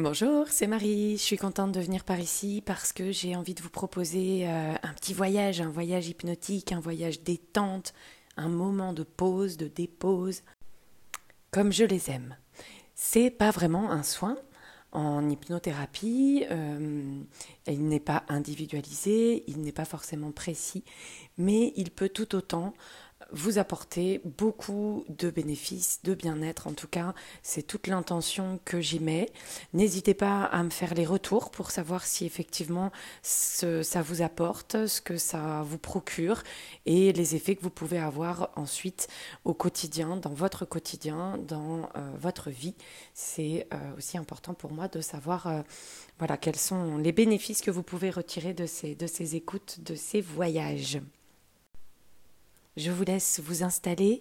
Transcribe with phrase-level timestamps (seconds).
[0.00, 1.16] Bonjour, c'est Marie.
[1.16, 4.74] Je suis contente de venir par ici parce que j'ai envie de vous proposer euh,
[4.80, 7.92] un petit voyage, un voyage hypnotique, un voyage détente,
[8.36, 10.42] un moment de pause, de dépose,
[11.50, 12.36] comme je les aime.
[12.94, 14.36] C'est pas vraiment un soin.
[14.92, 17.20] En hypnothérapie, euh,
[17.66, 20.84] il n'est pas individualisé, il n'est pas forcément précis,
[21.38, 22.72] mais il peut tout autant
[23.32, 26.66] vous apporter beaucoup de bénéfices, de bien-être.
[26.66, 29.30] En tout cas, c'est toute l'intention que j'y mets.
[29.74, 32.90] N'hésitez pas à me faire les retours pour savoir si effectivement
[33.22, 36.42] ça vous apporte, ce que ça vous procure
[36.86, 39.08] et les effets que vous pouvez avoir ensuite
[39.44, 42.74] au quotidien, dans votre quotidien, dans euh, votre vie.
[43.14, 45.62] C'est euh, aussi important pour moi de savoir euh,
[46.18, 49.94] voilà, quels sont les bénéfices que vous pouvez retirer de ces, de ces écoutes, de
[49.94, 51.00] ces voyages.
[52.78, 54.20] Je vous laisse vous installer.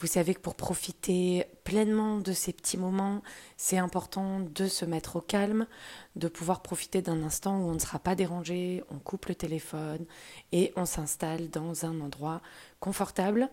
[0.00, 3.22] Vous savez que pour profiter pleinement de ces petits moments,
[3.56, 5.68] c'est important de se mettre au calme,
[6.16, 10.06] de pouvoir profiter d'un instant où on ne sera pas dérangé, on coupe le téléphone
[10.50, 12.42] et on s'installe dans un endroit
[12.80, 13.48] confortable,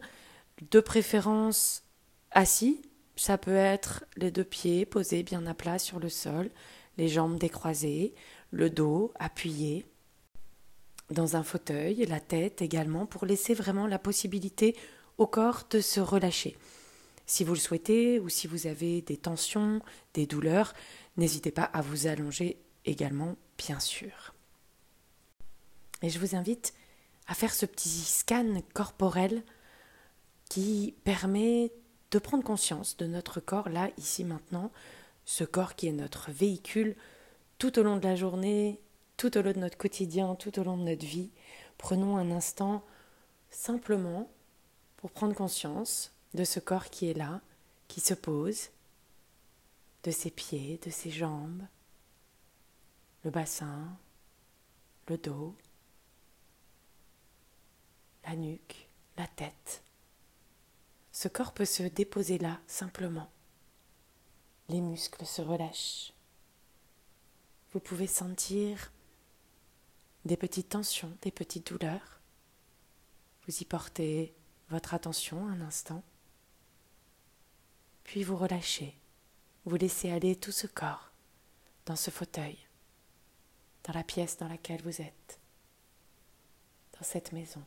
[0.71, 1.83] de préférence
[2.31, 2.81] assis.
[3.15, 6.49] Ça peut être les deux pieds posés bien à plat sur le sol,
[6.97, 8.15] les jambes décroisées,
[8.49, 9.85] le dos appuyé,
[11.11, 14.75] dans un fauteuil, la tête également, pour laisser vraiment la possibilité
[15.17, 16.57] au corps de se relâcher.
[17.25, 19.81] Si vous le souhaitez ou si vous avez des tensions,
[20.13, 20.73] des douleurs,
[21.17, 24.33] n'hésitez pas à vous allonger également, bien sûr.
[26.01, 26.73] Et je vous invite
[27.27, 29.43] à faire ce petit scan corporel
[30.49, 31.71] qui permet
[32.11, 34.71] de prendre conscience de notre corps là, ici, maintenant,
[35.25, 36.95] ce corps qui est notre véhicule
[37.57, 38.81] tout au long de la journée
[39.21, 41.29] tout au long de notre quotidien, tout au long de notre vie,
[41.77, 42.83] prenons un instant
[43.51, 44.27] simplement
[44.97, 47.39] pour prendre conscience de ce corps qui est là,
[47.87, 48.69] qui se pose,
[50.01, 51.61] de ses pieds, de ses jambes,
[53.23, 53.95] le bassin,
[55.07, 55.55] le dos,
[58.25, 59.83] la nuque, la tête.
[61.11, 63.29] Ce corps peut se déposer là simplement.
[64.67, 66.11] Les muscles se relâchent.
[67.71, 68.91] Vous pouvez sentir
[70.25, 72.19] des petites tensions, des petites douleurs.
[73.47, 74.33] Vous y portez
[74.69, 76.03] votre attention un instant,
[78.03, 78.95] puis vous relâchez,
[79.65, 81.11] vous laissez aller tout ce corps
[81.85, 82.57] dans ce fauteuil,
[83.83, 85.39] dans la pièce dans laquelle vous êtes,
[86.93, 87.63] dans cette maison,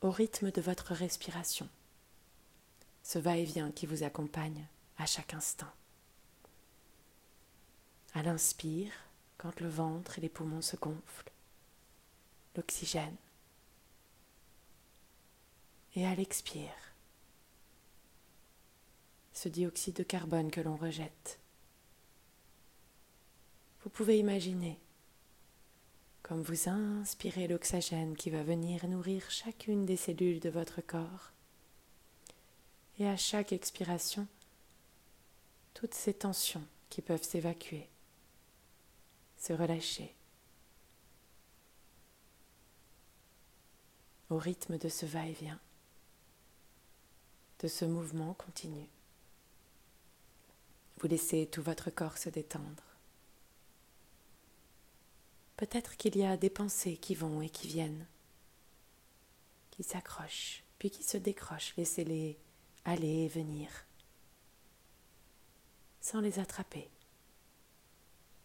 [0.00, 1.68] au rythme de votre respiration,
[3.02, 5.70] ce va-et-vient qui vous accompagne à chaque instant.
[8.14, 8.92] À l'inspire,
[9.40, 11.32] quand le ventre et les poumons se gonflent,
[12.56, 13.16] l'oxygène.
[15.96, 16.92] Et à l'expire,
[19.32, 21.38] ce dioxyde de carbone que l'on rejette.
[23.82, 24.78] Vous pouvez imaginer
[26.22, 31.32] comme vous inspirez l'oxygène qui va venir nourrir chacune des cellules de votre corps.
[32.98, 34.28] Et à chaque expiration,
[35.74, 37.89] toutes ces tensions qui peuvent s'évacuer
[39.40, 40.14] se relâcher.
[44.28, 45.58] Au rythme de ce va-et-vient,
[47.60, 48.86] de ce mouvement continu,
[50.98, 52.84] vous laissez tout votre corps se détendre.
[55.56, 58.06] Peut-être qu'il y a des pensées qui vont et qui viennent,
[59.70, 61.74] qui s'accrochent, puis qui se décrochent.
[61.76, 62.38] Laissez-les
[62.84, 63.68] aller et venir,
[66.00, 66.88] sans les attraper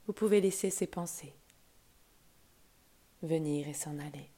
[0.06, 1.34] vous pouvez laisser ces pensées
[3.22, 4.30] venir et s'en aller.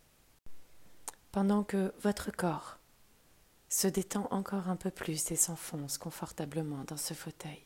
[1.31, 2.79] Pendant que votre corps
[3.69, 7.63] se détend encore un peu plus et s'enfonce confortablement dans ce fauteuil,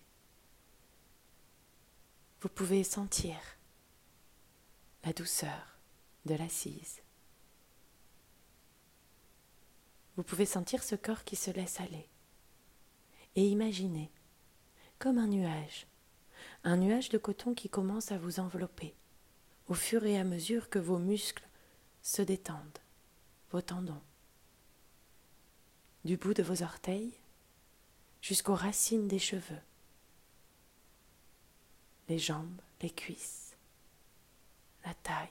[2.42, 3.38] vous pouvez sentir
[5.04, 5.80] la douceur
[6.26, 7.02] de l'assise.
[10.18, 12.10] Vous pouvez sentir ce corps qui se laisse aller
[13.36, 14.12] et imaginer
[14.98, 15.88] comme un nuage
[16.64, 18.94] un nuage de coton qui commence à vous envelopper
[19.68, 21.48] au fur et à mesure que vos muscles
[22.02, 22.80] se détendent,
[23.52, 24.02] vos tendons,
[26.04, 27.14] du bout de vos orteils
[28.22, 29.62] jusqu'aux racines des cheveux,
[32.10, 33.56] les jambes, les cuisses,
[34.86, 35.30] la taille,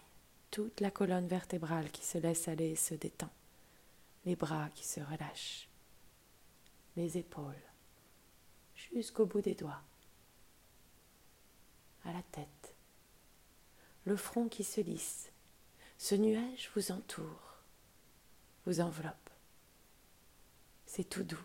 [0.51, 3.31] toute la colonne vertébrale qui se laisse aller et se détend,
[4.25, 5.69] les bras qui se relâchent,
[6.97, 7.55] les épaules,
[8.75, 9.83] jusqu'au bout des doigts
[12.05, 12.75] à la tête,
[14.05, 15.31] le front qui se lisse.
[15.99, 17.59] Ce nuage vous entoure,
[18.67, 19.31] vous enveloppe.
[20.87, 21.45] C'est tout doux,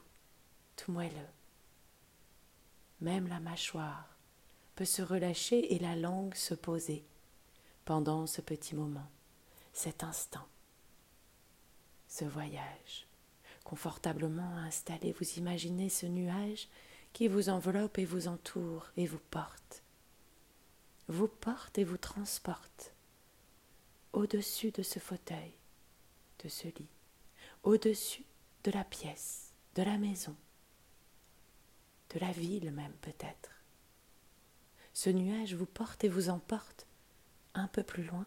[0.75, 1.30] tout moelleux,
[3.02, 4.18] même la mâchoire,
[4.75, 7.06] peut se relâcher et la langue se poser
[7.86, 9.10] pendant ce petit moment,
[9.74, 10.48] cet instant,
[12.07, 13.07] ce voyage.
[13.63, 16.68] Confortablement installé, vous imaginez ce nuage
[17.13, 19.84] qui vous enveloppe et vous entoure et vous porte,
[21.07, 22.94] vous porte et vous transporte
[24.13, 25.54] au-dessus de ce fauteuil,
[26.44, 26.90] de ce lit,
[27.63, 28.25] au-dessus
[28.63, 30.36] de la pièce, de la maison,
[32.13, 33.52] de la ville même peut-être.
[34.94, 36.88] Ce nuage vous porte et vous emporte
[37.54, 38.25] un peu plus loin,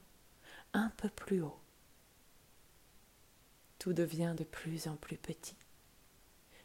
[0.75, 1.59] un peu plus haut.
[3.79, 5.57] Tout devient de plus en plus petit.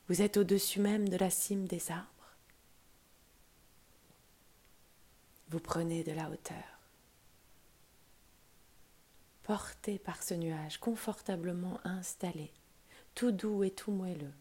[0.09, 2.12] Vous êtes au-dessus même de la cime des arbres.
[5.49, 6.63] Vous prenez de la hauteur.
[9.43, 12.51] Porté par ce nuage, confortablement installé,
[13.13, 14.33] tout doux et tout moelleux.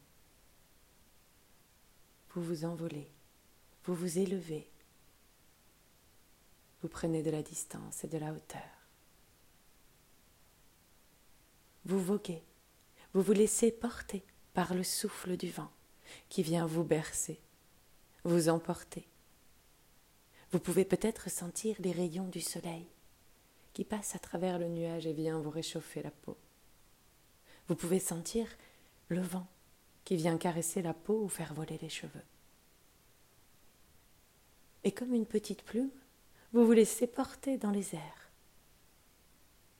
[2.31, 3.10] Vous vous envolez,
[3.84, 4.70] vous vous élevez,
[6.82, 8.62] vous prenez de la distance et de la hauteur.
[11.84, 12.43] Vous voguez,
[13.12, 15.70] vous vous laissez porter par le souffle du vent
[16.28, 17.40] qui vient vous bercer,
[18.25, 19.06] vous emporter.
[20.52, 22.87] Vous pouvez peut-être sentir les rayons du soleil
[23.72, 26.37] qui passent à travers le nuage et vient vous réchauffer la peau.
[27.69, 28.46] Vous pouvez sentir
[29.08, 29.46] le vent
[30.04, 32.25] qui vient caresser la peau ou faire voler les cheveux.
[34.84, 35.90] Et comme une petite plume,
[36.52, 38.31] vous vous laissez porter dans les airs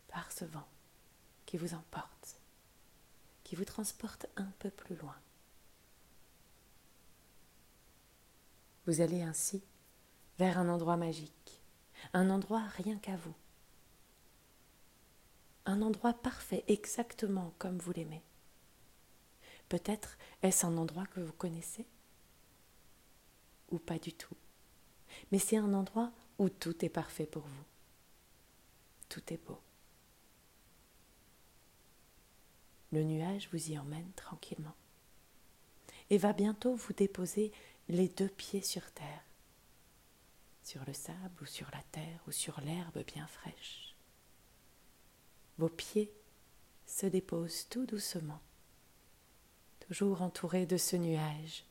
[0.09, 0.69] par ce vent
[1.45, 2.41] qui vous emporte,
[3.45, 5.17] qui vous transporte un peu plus loin.
[8.87, 9.63] Vous allez ainsi
[10.39, 11.63] vers un endroit magique,
[12.13, 13.35] un endroit rien qu'à vous,
[15.65, 18.23] un endroit parfait exactement comme vous l'aimez.
[19.69, 21.87] Peut-être est-ce un endroit que vous connaissez
[23.71, 24.37] ou pas du tout,
[25.31, 27.65] mais c'est un endroit où tout est parfait pour vous.
[29.09, 29.61] Tout est beau.
[32.91, 34.75] Le nuage vous y emmène tranquillement
[36.11, 37.53] et va bientôt vous déposer
[37.89, 39.25] les deux pieds sur terre,
[40.63, 43.95] sur le sable ou sur la terre ou sur l'herbe bien fraîche.
[45.59, 46.13] Vos pieds
[46.87, 48.41] se déposent tout doucement,
[49.81, 51.65] toujours entourés de ce nuage.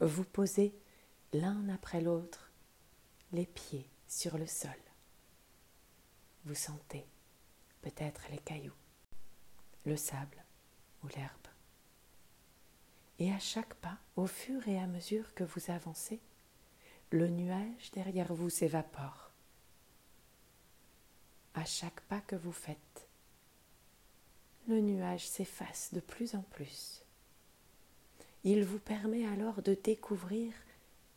[0.00, 0.74] Vous posez
[1.32, 2.50] l'un après l'autre
[3.32, 4.70] les pieds sur le sol.
[6.44, 7.06] Vous sentez
[7.82, 8.76] peut-être les cailloux,
[9.84, 10.44] le sable
[11.02, 11.46] ou l'herbe.
[13.18, 16.20] Et à chaque pas, au fur et à mesure que vous avancez,
[17.10, 19.30] le nuage derrière vous s'évapore.
[21.54, 23.08] À chaque pas que vous faites,
[24.68, 27.02] le nuage s'efface de plus en plus.
[28.44, 30.52] Il vous permet alors de découvrir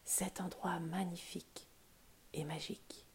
[0.05, 1.67] cet endroit magnifique
[2.33, 3.05] et magique.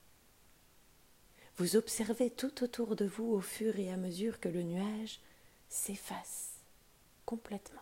[1.56, 5.20] Vous observez tout autour de vous au fur et à mesure que le nuage
[5.69, 6.59] s'efface
[7.25, 7.81] complètement.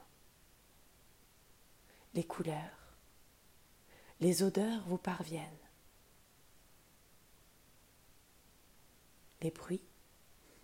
[2.14, 2.81] Les couleurs,
[4.22, 5.42] les odeurs vous parviennent.
[9.40, 9.82] Les bruits,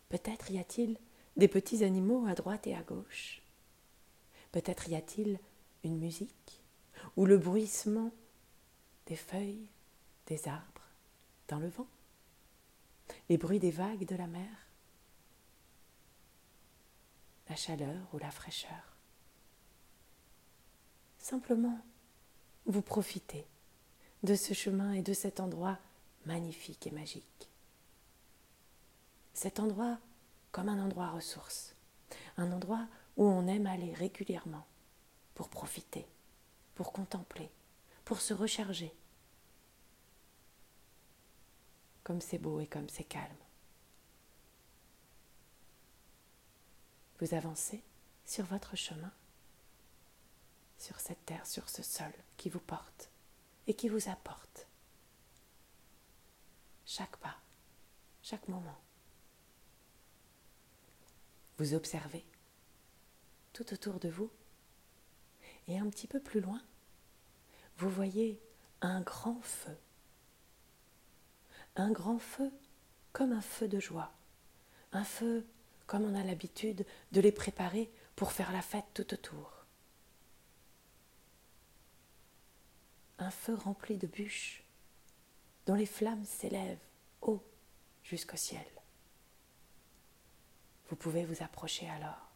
[0.09, 0.97] peut-être y a-t-il
[1.37, 3.43] des petits animaux à droite et à gauche.
[4.53, 5.41] Peut-être y a-t-il
[5.83, 6.63] une musique
[7.17, 8.13] ou le bruissement
[9.07, 9.67] des feuilles
[10.29, 10.87] des arbres,
[11.49, 11.89] dans le vent,
[13.29, 14.69] les bruits des vagues de la mer,
[17.49, 18.97] la chaleur ou la fraîcheur.
[21.19, 21.81] Simplement,
[22.69, 23.47] vous profitez
[24.23, 25.79] de ce chemin et de cet endroit
[26.27, 27.49] magnifique et magique.
[29.33, 29.99] Cet endroit
[30.53, 31.75] comme un endroit ressource,
[32.37, 34.67] un endroit où on aime aller régulièrement
[35.35, 36.07] pour profiter,
[36.75, 37.51] pour contempler,
[38.05, 38.93] pour se recharger,
[42.05, 43.25] comme c'est beau et comme c'est calme.
[47.21, 47.83] Vous avancez
[48.25, 49.13] sur votre chemin,
[50.79, 53.11] sur cette terre, sur ce sol qui vous porte
[53.67, 54.67] et qui vous apporte.
[56.87, 57.37] Chaque pas,
[58.23, 58.79] chaque moment.
[61.59, 62.25] Vous observez
[63.53, 64.31] tout autour de vous
[65.67, 66.63] et un petit peu plus loin,
[67.77, 68.41] vous voyez
[68.81, 69.77] un grand feu
[71.79, 72.51] un grand feu
[73.13, 74.13] comme un feu de joie,
[74.93, 75.47] un feu
[75.87, 79.58] comme on a l'habitude de les préparer pour faire la fête tout autour.
[83.19, 84.63] Un feu rempli de bûches,
[85.67, 86.79] dont les flammes s'élèvent
[87.21, 87.43] haut
[88.05, 88.65] jusqu'au ciel.
[90.89, 92.31] Vous pouvez vous approcher alors.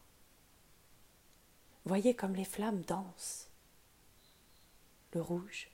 [1.85, 3.49] Voyez comme les flammes dansent.
[5.13, 5.69] le rouge,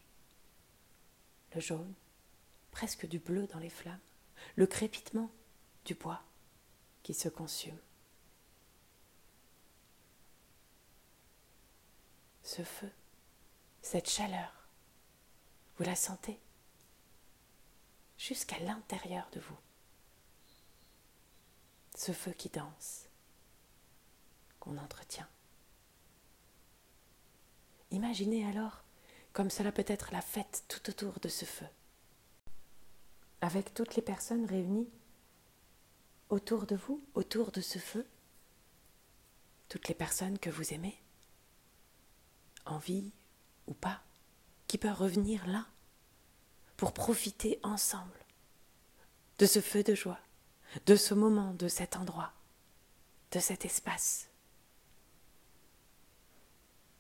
[1.56, 1.94] le jaune,
[2.72, 4.00] presque du bleu dans les flammes,
[4.56, 5.32] le crépitement
[5.86, 6.22] du bois
[7.04, 7.80] qui se consume.
[12.44, 12.92] Ce feu,
[13.82, 14.59] cette chaleur,
[15.80, 16.38] vous la sentez
[18.18, 19.58] jusqu'à l'intérieur de vous.
[21.96, 23.06] Ce feu qui danse,
[24.60, 25.28] qu'on entretient.
[27.92, 28.84] Imaginez alors
[29.32, 31.68] comme cela peut être la fête tout autour de ce feu,
[33.40, 34.90] avec toutes les personnes réunies
[36.28, 38.06] autour de vous, autour de ce feu,
[39.70, 41.02] toutes les personnes que vous aimez,
[42.66, 43.14] en vie
[43.68, 44.04] ou pas,
[44.70, 45.66] qui peuvent revenir là
[46.78, 48.24] pour profiter ensemble
[49.40, 50.20] de ce feu de joie,
[50.86, 52.32] de ce moment, de cet endroit,
[53.32, 54.30] de cet espace.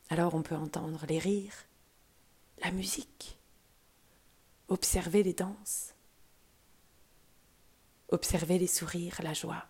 [0.09, 1.67] Alors on peut entendre les rires,
[2.63, 3.37] la musique,
[4.67, 5.93] observer les danses,
[8.07, 9.67] observer les sourires, la joie,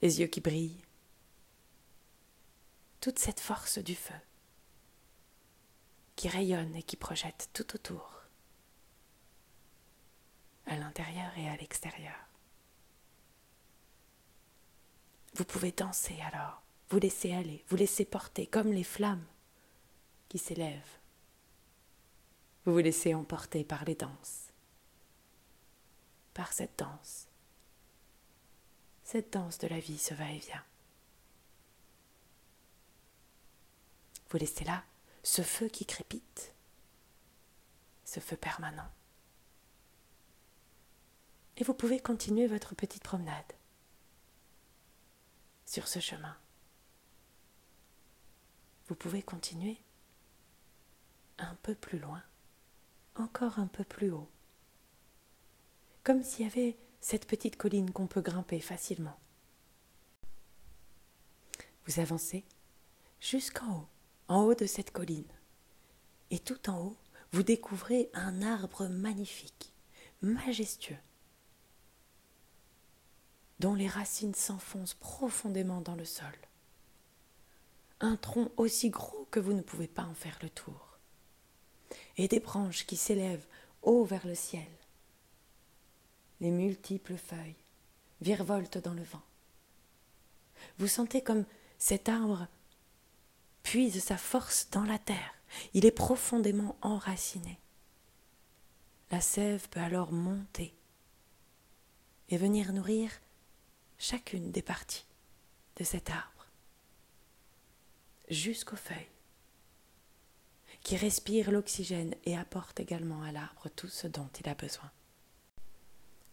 [0.00, 0.86] les yeux qui brillent,
[3.02, 4.14] toute cette force du feu
[6.20, 8.12] qui rayonne et qui projette tout autour,
[10.66, 12.18] à l'intérieur et à l'extérieur.
[15.32, 16.60] Vous pouvez danser alors,
[16.90, 19.24] vous laisser aller, vous laisser porter comme les flammes
[20.28, 20.98] qui s'élèvent.
[22.66, 24.50] Vous vous laissez emporter par les danses,
[26.34, 27.28] par cette danse,
[29.04, 30.64] cette danse de la vie, ce va-et-vient.
[34.28, 34.84] Vous laissez là
[35.22, 36.54] ce feu qui crépite,
[38.04, 38.90] ce feu permanent.
[41.56, 43.52] Et vous pouvez continuer votre petite promenade
[45.66, 46.36] sur ce chemin.
[48.88, 49.78] Vous pouvez continuer
[51.38, 52.22] un peu plus loin,
[53.14, 54.28] encore un peu plus haut,
[56.02, 59.18] comme s'il y avait cette petite colline qu'on peut grimper facilement.
[61.86, 62.44] Vous avancez
[63.20, 63.88] jusqu'en haut
[64.30, 65.30] en haut de cette colline.
[66.30, 66.96] Et tout en haut,
[67.32, 69.72] vous découvrez un arbre magnifique,
[70.22, 70.96] majestueux,
[73.58, 76.32] dont les racines s'enfoncent profondément dans le sol.
[77.98, 80.96] Un tronc aussi gros que vous ne pouvez pas en faire le tour.
[82.16, 83.46] Et des branches qui s'élèvent
[83.82, 84.68] haut vers le ciel.
[86.40, 87.56] Les multiples feuilles
[88.20, 89.22] virevoltent dans le vent.
[90.78, 91.44] Vous sentez comme
[91.78, 92.46] cet arbre
[93.62, 95.34] puise sa force dans la terre.
[95.74, 97.58] Il est profondément enraciné.
[99.10, 100.74] La sève peut alors monter
[102.28, 103.10] et venir nourrir
[103.98, 105.06] chacune des parties
[105.76, 106.46] de cet arbre,
[108.28, 109.10] jusqu'aux feuilles,
[110.82, 114.90] qui respirent l'oxygène et apportent également à l'arbre tout ce dont il a besoin.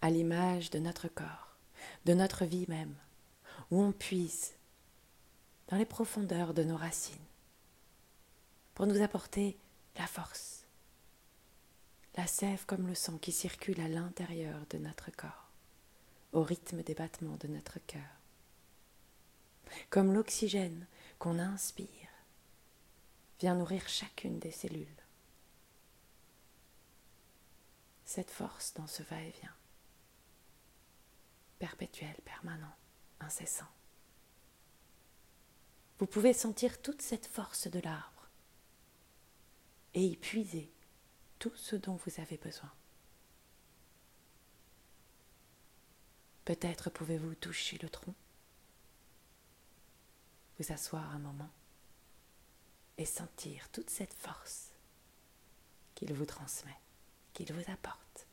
[0.02, 1.58] À l'image de notre corps,
[2.06, 2.96] de notre vie même,
[3.72, 4.54] où on puise
[5.68, 7.16] dans les profondeurs de nos racines
[8.74, 9.58] pour nous apporter
[9.98, 10.66] la force,
[12.16, 15.50] la sève comme le sang qui circule à l'intérieur de notre corps,
[16.32, 18.02] au rythme des battements de notre cœur,
[19.90, 20.88] comme l'oxygène
[21.20, 21.90] qu'on inspire
[23.40, 24.88] vient nourrir chacune des cellules.
[28.06, 29.56] Cette force dans ce va-et-vient,
[31.60, 32.74] perpétuel, permanent,
[33.20, 33.68] incessant.
[36.00, 38.30] Vous pouvez sentir toute cette force de l'arbre
[39.94, 40.72] et y puiser
[41.40, 42.72] tout ce dont vous avez besoin.
[46.46, 48.14] Peut-être pouvez-vous toucher le tronc,
[50.60, 51.50] vous asseoir un moment
[52.98, 54.72] et sentir toute cette force
[55.94, 56.78] qu'il vous transmet,
[57.34, 58.28] qu'il vous apporte.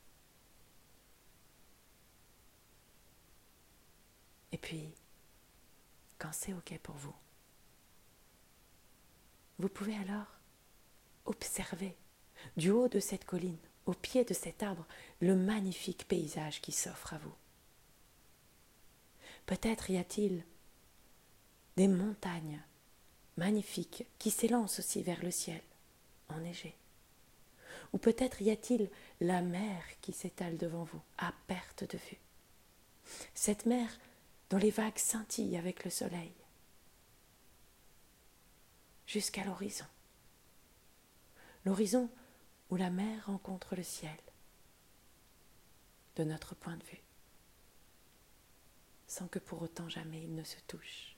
[4.51, 4.93] Et puis,
[6.17, 7.15] quand c'est OK pour vous,
[9.59, 10.39] vous pouvez alors
[11.25, 11.95] observer
[12.57, 14.85] du haut de cette colline, au pied de cet arbre,
[15.21, 17.33] le magnifique paysage qui s'offre à vous.
[19.45, 20.43] Peut-être y a-t-il
[21.77, 22.61] des montagnes
[23.37, 25.61] magnifiques qui s'élancent aussi vers le ciel,
[26.29, 26.75] enneigées.
[27.93, 28.89] Ou peut-être y a-t-il
[29.21, 32.17] la mer qui s'étale devant vous, à perte de vue.
[33.33, 33.89] Cette mer
[34.49, 36.31] dont les vagues scintillent avec le soleil,
[39.15, 39.85] jusqu'à l'horizon.
[41.63, 42.09] L'horizon
[42.69, 44.19] où la mer rencontre le ciel,
[46.17, 47.01] de notre point de vue,
[49.07, 51.15] sans que pour autant jamais il ne se touche.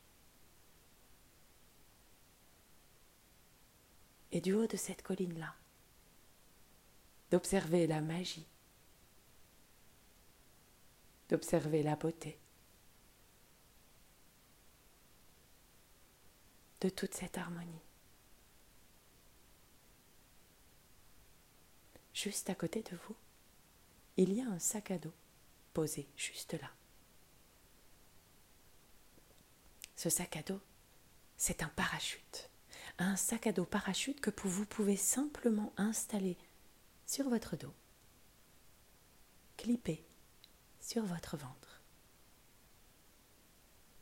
[4.31, 5.55] Et du haut de cette colline-là,
[7.31, 8.45] d'observer la magie,
[11.29, 12.37] d'observer la beauté
[16.81, 17.86] de toute cette harmonie.
[22.17, 23.15] Juste à côté de vous,
[24.17, 25.13] il y a un sac à dos
[25.71, 26.71] posé juste là.
[29.95, 30.59] Ce sac à dos,
[31.37, 32.49] c'est un parachute.
[32.97, 36.37] Un sac à dos parachute que vous pouvez simplement installer
[37.05, 37.75] sur votre dos,
[39.55, 40.03] clipper
[40.81, 41.83] sur votre ventre.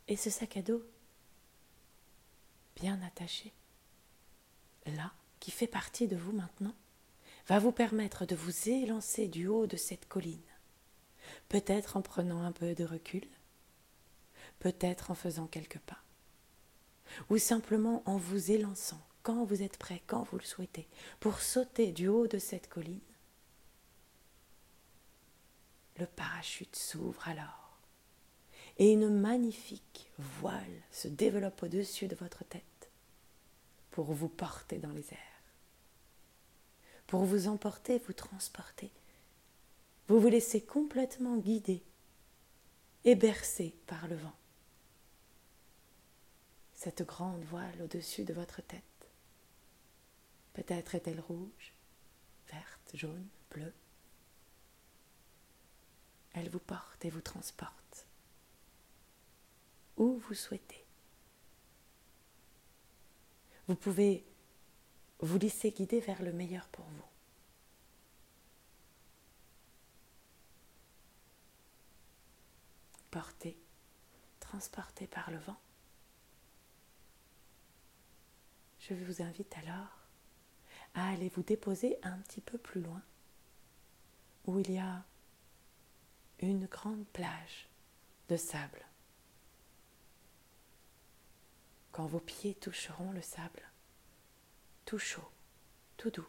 [0.08, 0.82] Et ce sac à dos,
[2.76, 3.52] bien attaché,
[4.86, 6.74] là, qui fait partie de vous maintenant,
[7.46, 10.40] va vous permettre de vous élancer du haut de cette colline,
[11.48, 13.26] peut-être en prenant un peu de recul,
[14.58, 16.02] peut-être en faisant quelques pas,
[17.30, 20.86] ou simplement en vous élançant quand vous êtes prêt, quand vous le souhaitez,
[21.18, 23.00] pour sauter du haut de cette colline.
[25.98, 27.80] Le parachute s'ouvre alors.
[28.78, 32.90] Et une magnifique voile se développe au-dessus de votre tête
[33.90, 35.35] pour vous porter dans les airs,
[37.06, 38.90] pour vous emporter, vous transporter.
[40.08, 41.82] Vous vous laissez complètement guider
[43.04, 44.36] et bercer par le vent
[46.76, 48.82] cette grande voile au-dessus de votre tête.
[50.52, 51.72] Peut-être est-elle rouge,
[52.52, 53.74] verte, jaune, bleue.
[56.34, 58.06] Elle vous porte et vous transporte
[59.96, 60.84] où vous souhaitez.
[63.68, 64.24] Vous pouvez
[65.20, 67.04] vous laisser guider vers le meilleur pour vous.
[73.10, 73.56] Porté,
[74.40, 75.56] transporté par le vent.
[78.80, 80.06] Je vous invite alors
[80.94, 83.02] à aller vous déposer un petit peu plus loin,
[84.46, 85.04] où il y a
[86.40, 87.68] une grande plage
[88.28, 88.84] de sable.
[91.92, 93.62] Quand vos pieds toucheront le sable,
[94.86, 95.28] tout chaud,
[95.98, 96.28] tout doux,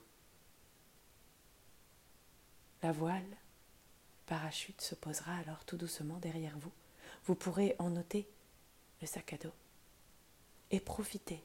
[2.84, 3.38] la voile
[4.26, 6.72] parachute se posera alors tout doucement derrière vous.
[7.26, 8.28] Vous pourrez en noter
[9.02, 9.54] le sac à dos
[10.72, 11.42] et profiter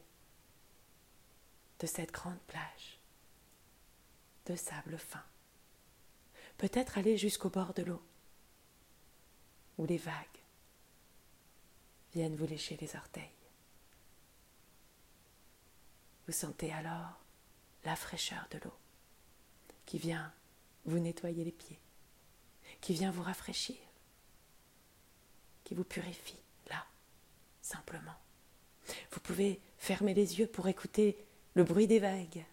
[1.79, 2.99] de cette grande plage
[4.45, 5.23] de sable fin.
[6.57, 8.01] Peut-être aller jusqu'au bord de l'eau,
[9.77, 10.13] où les vagues
[12.13, 13.42] viennent vous lécher les orteils.
[16.27, 17.19] Vous sentez alors
[17.83, 18.73] la fraîcheur de l'eau
[19.85, 20.33] qui vient
[20.85, 21.79] vous nettoyer les pieds,
[22.81, 23.77] qui vient vous rafraîchir,
[25.63, 26.85] qui vous purifie là,
[27.61, 28.15] simplement.
[29.11, 31.17] Vous pouvez fermer les yeux pour écouter
[31.55, 32.45] le bruit des vagues,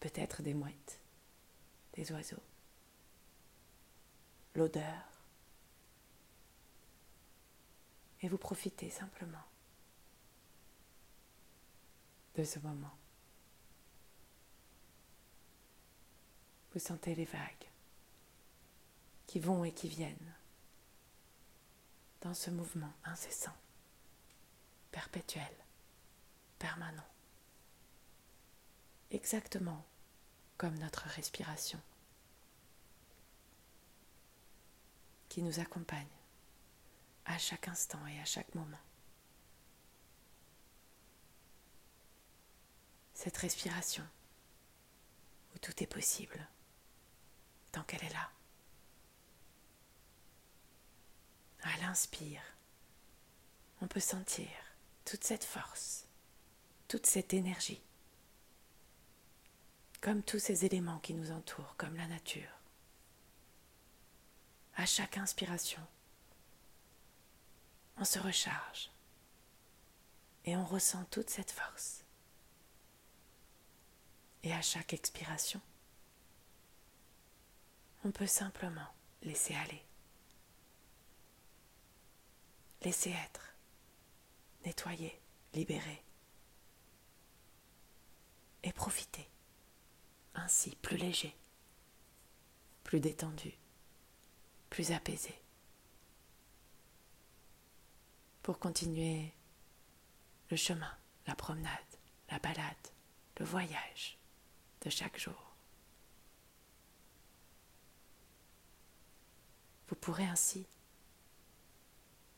[0.00, 1.00] peut-être des mouettes,
[1.94, 2.42] des oiseaux,
[4.54, 5.10] l'odeur,
[8.22, 9.38] et vous profitez simplement
[12.36, 12.96] de ce moment.
[16.72, 17.68] Vous sentez les vagues
[19.26, 20.34] qui vont et qui viennent
[22.20, 23.56] dans ce mouvement incessant,
[24.92, 25.54] perpétuel,
[26.58, 27.10] permanent
[29.10, 29.84] exactement
[30.56, 31.80] comme notre respiration
[35.28, 36.06] qui nous accompagne
[37.24, 38.78] à chaque instant et à chaque moment.
[43.22, 44.02] Cette respiration
[45.54, 46.48] où tout est possible
[47.70, 48.30] tant qu'elle est là.
[51.64, 52.40] À l'inspire,
[53.82, 54.48] on peut sentir
[55.04, 56.06] toute cette force,
[56.88, 57.82] toute cette énergie
[60.00, 62.58] comme tous ces éléments qui nous entourent, comme la nature.
[64.76, 65.86] À chaque inspiration,
[67.98, 68.90] on se recharge
[70.46, 71.99] et on ressent toute cette force.
[74.42, 75.60] Et à chaque expiration,
[78.04, 78.88] on peut simplement
[79.22, 79.84] laisser aller,
[82.82, 83.54] laisser être,
[84.64, 85.20] nettoyer,
[85.54, 86.02] libérer.
[88.62, 89.26] Et profiter.
[90.34, 91.34] Ainsi plus léger,
[92.84, 93.54] plus détendu,
[94.68, 95.34] plus apaisé.
[98.42, 99.32] Pour continuer
[100.50, 100.94] le chemin,
[101.26, 101.72] la promenade,
[102.30, 102.88] la balade,
[103.38, 104.19] le voyage
[104.82, 105.54] de chaque jour.
[109.88, 110.66] Vous pourrez ainsi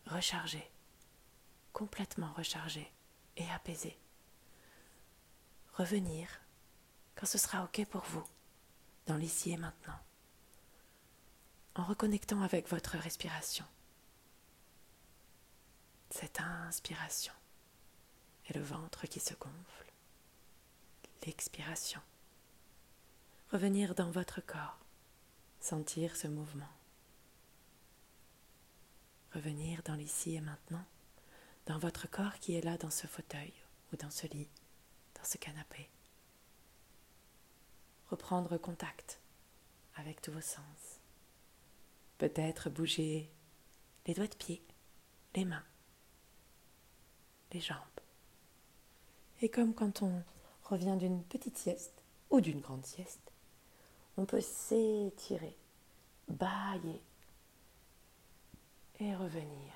[0.07, 0.71] recharger,
[1.73, 2.91] complètement recharger
[3.37, 3.99] et apaiser,
[5.75, 6.29] revenir
[7.15, 8.25] quand ce sera OK pour vous,
[9.07, 9.99] dans l'ici et maintenant,
[11.75, 13.65] en reconnectant avec votre respiration.
[16.11, 17.33] Cette inspiration
[18.49, 19.93] et le ventre qui se gonfle,
[21.27, 22.01] l'expiration.
[23.53, 24.79] Revenir dans votre corps,
[25.61, 26.73] sentir ce mouvement.
[29.35, 30.87] Revenir dans l'ici et maintenant,
[31.67, 33.53] dans votre corps qui est là dans ce fauteuil
[33.93, 34.49] ou dans ce lit,
[35.15, 35.91] dans ce canapé.
[38.09, 39.21] Reprendre contact
[39.97, 41.01] avec tous vos sens.
[42.17, 43.31] Peut-être bouger
[44.07, 44.63] les doigts de pied,
[45.35, 45.67] les mains,
[47.53, 47.77] les jambes.
[49.43, 50.23] Et comme quand on
[50.65, 53.22] revient d'une petite sieste ou d'une grande sieste,
[54.17, 55.57] on peut s'étirer,
[56.29, 57.03] bailler
[59.01, 59.73] et revenir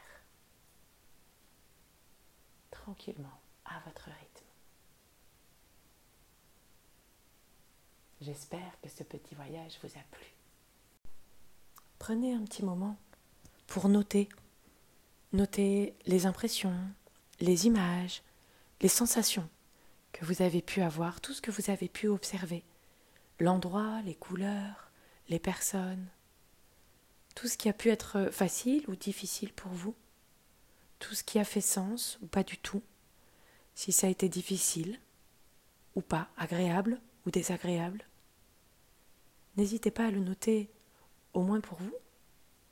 [2.70, 4.46] tranquillement à votre rythme.
[8.20, 10.26] J'espère que ce petit voyage vous a plu.
[11.98, 12.96] Prenez un petit moment
[13.66, 14.28] pour noter.
[15.32, 16.78] Noter les impressions,
[17.40, 18.22] les images,
[18.80, 19.48] les sensations
[20.12, 22.64] que vous avez pu avoir, tout ce que vous avez pu observer.
[23.38, 24.90] L'endroit, les couleurs,
[25.28, 26.06] les personnes,
[27.34, 29.94] tout ce qui a pu être facile ou difficile pour vous,
[30.98, 32.82] tout ce qui a fait sens ou pas du tout,
[33.74, 34.98] si ça a été difficile
[35.94, 38.06] ou pas, agréable ou désagréable.
[39.56, 40.70] N'hésitez pas à le noter
[41.34, 41.94] au moins pour vous.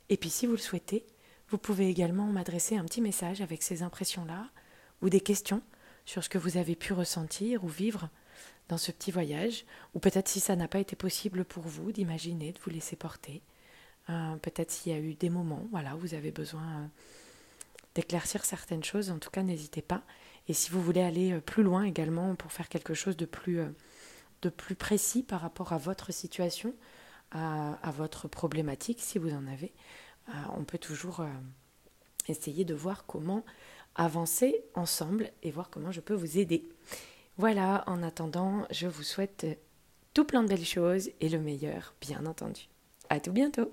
[0.09, 1.05] Et puis si vous le souhaitez,
[1.49, 4.49] vous pouvez également m'adresser un petit message avec ces impressions-là
[5.03, 5.63] ou des questions
[6.07, 8.09] sur ce que vous avez pu ressentir ou vivre
[8.69, 12.53] dans ce petit voyage, ou peut-être si ça n'a pas été possible pour vous d'imaginer,
[12.53, 13.43] de vous laisser porter,
[14.11, 16.87] euh, peut-être s'il y a eu des moments, voilà, vous avez besoin euh,
[17.95, 20.03] d'éclaircir certaines choses, en tout cas n'hésitez pas.
[20.49, 23.61] Et si vous voulez aller euh, plus loin également pour faire quelque chose de plus,
[24.43, 26.75] de plus précis par rapport à votre situation,
[27.33, 29.73] à votre problématique, si vous en avez,
[30.57, 31.27] on peut toujours
[32.29, 33.45] essayer de voir comment
[33.97, 36.65] avancer ensemble et voir comment je peux vous aider.
[37.37, 39.47] Voilà, en attendant, je vous souhaite
[40.15, 42.69] tout plein de belles choses et le meilleur, bien entendu.
[43.11, 43.73] À tout bientôt!